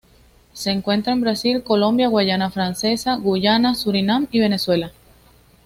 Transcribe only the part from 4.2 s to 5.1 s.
y Venezuela.